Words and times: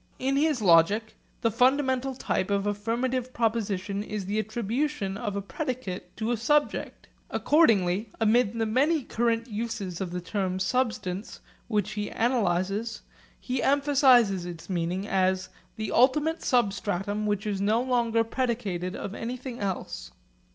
In 0.17 0.35
his 0.35 0.63
logic, 0.63 1.13
the 1.41 1.51
fundamental 1.51 2.15
type 2.15 2.49
of 2.49 2.65
affirmative 2.65 3.33
proposition 3.35 4.01
is 4.01 4.25
the 4.25 4.39
attribution 4.39 5.15
of 5.15 5.35
a 5.35 5.43
predicate 5.43 6.17
to 6.17 6.31
a 6.31 6.37
subject. 6.37 7.07
Accordingly, 7.29 8.09
amid 8.19 8.53
the 8.53 8.65
many 8.65 9.03
current 9.03 9.45
uses 9.47 10.01
of 10.01 10.09
the 10.09 10.19
term 10.19 10.57
'substance' 10.57 11.39
which 11.67 11.91
he 11.91 12.09
analyses, 12.09 13.03
he 13.39 13.61
emphasises 13.61 14.43
its 14.43 14.71
meaning 14.71 15.07
as 15.07 15.49
'the 15.75 15.91
ultimate 15.91 16.41
substratum 16.41 17.27
which 17.27 17.45
is 17.45 17.61
no 17.61 17.79
longer 17.79 18.23
predicated 18.23 18.95
of 18.95 19.13
anything 19.13 19.59
else.' 19.59 20.09